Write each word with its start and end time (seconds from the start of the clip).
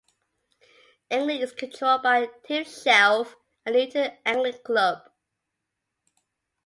Angling 1.11 1.41
is 1.41 1.51
controlled 1.53 2.01
by 2.01 2.25
Tibshelf 2.49 3.35
and 3.67 3.75
Newton 3.75 4.11
Angling 4.25 4.57
Club. 4.65 5.03